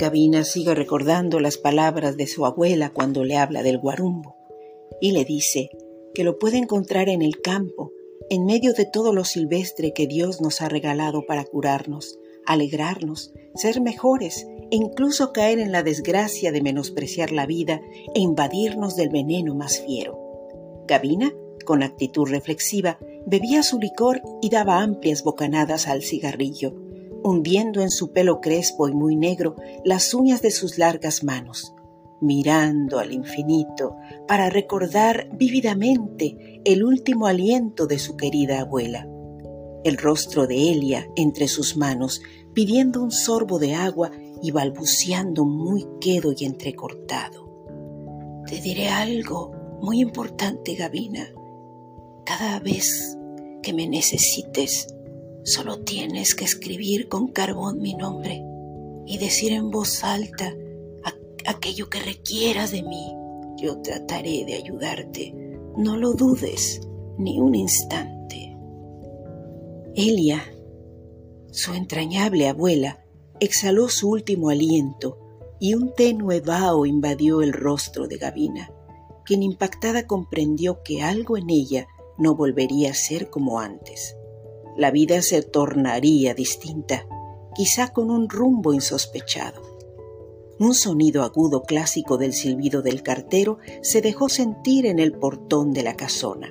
Gavina 0.00 0.44
sigue 0.44 0.74
recordando 0.74 1.40
las 1.40 1.58
palabras 1.58 2.16
de 2.16 2.26
su 2.26 2.46
abuela 2.46 2.88
cuando 2.88 3.22
le 3.22 3.36
habla 3.36 3.62
del 3.62 3.76
guarumbo 3.76 4.34
y 4.98 5.12
le 5.12 5.26
dice 5.26 5.68
que 6.14 6.24
lo 6.24 6.38
puede 6.38 6.56
encontrar 6.56 7.10
en 7.10 7.20
el 7.20 7.42
campo, 7.42 7.92
en 8.30 8.46
medio 8.46 8.72
de 8.72 8.86
todo 8.86 9.12
lo 9.12 9.26
silvestre 9.26 9.92
que 9.92 10.06
Dios 10.06 10.40
nos 10.40 10.62
ha 10.62 10.70
regalado 10.70 11.26
para 11.26 11.44
curarnos, 11.44 12.18
alegrarnos, 12.46 13.34
ser 13.54 13.82
mejores 13.82 14.46
e 14.70 14.76
incluso 14.76 15.34
caer 15.34 15.58
en 15.58 15.70
la 15.70 15.82
desgracia 15.82 16.50
de 16.50 16.62
menospreciar 16.62 17.30
la 17.30 17.44
vida 17.44 17.82
e 18.14 18.20
invadirnos 18.20 18.96
del 18.96 19.10
veneno 19.10 19.54
más 19.54 19.82
fiero. 19.82 20.18
Gavina, 20.88 21.30
con 21.66 21.82
actitud 21.82 22.26
reflexiva, 22.26 22.98
bebía 23.26 23.62
su 23.62 23.78
licor 23.78 24.22
y 24.40 24.48
daba 24.48 24.80
amplias 24.80 25.22
bocanadas 25.24 25.88
al 25.88 26.02
cigarrillo, 26.02 26.72
hundiendo 27.24 27.80
en 27.80 27.90
su 27.90 28.12
pelo 28.12 28.40
crespo 28.40 28.88
y 28.88 28.92
muy 28.92 29.16
negro 29.16 29.56
las 29.84 30.14
uñas 30.14 30.42
de 30.42 30.50
sus 30.50 30.78
largas 30.78 31.24
manos, 31.24 31.74
mirando 32.20 32.98
al 32.98 33.12
infinito 33.12 33.96
para 34.26 34.50
recordar 34.50 35.28
vívidamente 35.32 36.60
el 36.64 36.84
último 36.84 37.26
aliento 37.26 37.86
de 37.86 37.98
su 37.98 38.16
querida 38.16 38.60
abuela. 38.60 39.08
El 39.82 39.96
rostro 39.96 40.46
de 40.46 40.72
Elia 40.72 41.08
entre 41.16 41.48
sus 41.48 41.76
manos, 41.76 42.20
pidiendo 42.52 43.02
un 43.02 43.10
sorbo 43.10 43.58
de 43.58 43.74
agua 43.74 44.10
y 44.42 44.50
balbuceando 44.50 45.44
muy 45.44 45.86
quedo 46.00 46.34
y 46.36 46.44
entrecortado. 46.44 47.48
Te 48.46 48.60
diré 48.60 48.88
algo 48.88 49.52
muy 49.80 50.00
importante, 50.00 50.74
Gavina. 50.74 51.32
Cada 52.24 52.60
vez 52.60 53.16
que 53.62 53.72
me 53.72 53.88
necesites, 53.88 54.94
solo 55.44 55.80
tienes 55.80 56.34
que 56.34 56.44
escribir 56.44 57.08
con 57.08 57.28
carbón 57.28 57.78
mi 57.80 57.94
nombre 57.94 58.42
y 59.06 59.18
decir 59.18 59.52
en 59.52 59.70
voz 59.70 60.04
alta 60.04 60.54
aquello 61.46 61.88
que 61.88 62.00
requieras 62.00 62.70
de 62.70 62.82
mí. 62.82 63.14
Yo 63.56 63.80
trataré 63.82 64.44
de 64.44 64.54
ayudarte. 64.54 65.34
No 65.76 65.96
lo 65.96 66.14
dudes 66.14 66.80
ni 67.18 67.38
un 67.38 67.54
instante. 67.54 68.56
Elia, 69.94 70.42
su 71.50 71.74
entrañable 71.74 72.48
abuela, 72.48 73.04
exhaló 73.40 73.88
su 73.88 74.08
último 74.08 74.50
aliento 74.50 75.18
y 75.58 75.74
un 75.74 75.92
tenue 75.94 76.40
vaho 76.40 76.86
invadió 76.86 77.42
el 77.42 77.52
rostro 77.52 78.06
de 78.06 78.16
Gavina, 78.16 78.72
quien 79.24 79.42
impactada 79.42 80.06
comprendió 80.06 80.82
que 80.82 81.02
algo 81.02 81.36
en 81.36 81.50
ella 81.50 81.86
no 82.18 82.34
volvería 82.34 82.90
a 82.90 82.94
ser 82.94 83.30
como 83.30 83.60
antes. 83.60 84.16
La 84.80 84.90
vida 84.90 85.20
se 85.20 85.42
tornaría 85.42 86.32
distinta, 86.32 87.06
quizá 87.54 87.88
con 87.88 88.10
un 88.10 88.30
rumbo 88.30 88.72
insospechado. 88.72 89.60
Un 90.58 90.72
sonido 90.72 91.22
agudo 91.22 91.64
clásico 91.64 92.16
del 92.16 92.32
silbido 92.32 92.80
del 92.80 93.02
cartero 93.02 93.58
se 93.82 94.00
dejó 94.00 94.30
sentir 94.30 94.86
en 94.86 94.98
el 94.98 95.12
portón 95.12 95.74
de 95.74 95.82
la 95.82 95.96
casona, 95.96 96.48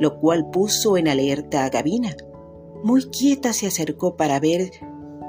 lo 0.00 0.18
cual 0.18 0.50
puso 0.50 0.96
en 0.96 1.06
alerta 1.06 1.64
a 1.64 1.68
Gavina. 1.68 2.16
Muy 2.82 3.04
quieta 3.04 3.52
se 3.52 3.68
acercó 3.68 4.16
para 4.16 4.40
ver, 4.40 4.72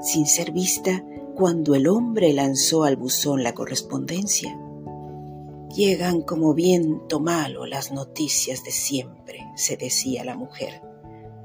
sin 0.02 0.26
ser 0.26 0.50
vista, 0.50 1.04
cuando 1.36 1.76
el 1.76 1.86
hombre 1.86 2.32
lanzó 2.32 2.82
al 2.82 2.96
buzón 2.96 3.44
la 3.44 3.54
correspondencia. 3.54 4.58
Llegan 5.76 6.22
como 6.22 6.54
viento 6.54 7.20
malo 7.20 7.66
las 7.66 7.92
noticias 7.92 8.64
de 8.64 8.72
siempre, 8.72 9.38
se 9.54 9.76
decía 9.76 10.24
la 10.24 10.34
mujer. 10.34 10.91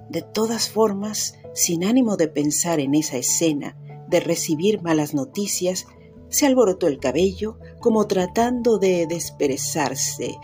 De 0.10 0.22
todas 0.22 0.70
formas, 0.70 1.36
sin 1.54 1.84
ánimo 1.84 2.18
de 2.18 2.28
pensar 2.28 2.80
en 2.80 2.96
esa 2.96 3.18
escena 3.18 3.78
de 4.08 4.20
recibir 4.20 4.82
malas 4.82 5.14
noticias, 5.14 5.86
se 6.30 6.46
alborotó 6.46 6.88
el 6.88 7.00
cabello 7.00 7.60
como 7.80 8.08
tratando 8.08 8.78
de 8.78 9.06
desperezarse 9.08 10.38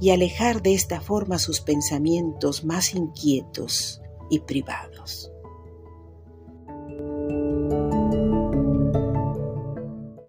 y 0.00 0.10
alejar 0.10 0.62
de 0.62 0.74
esta 0.74 1.00
forma 1.00 1.38
sus 1.38 1.60
pensamientos 1.60 2.64
más 2.64 2.94
inquietos 2.94 4.00
y 4.30 4.40
privados. 4.40 5.32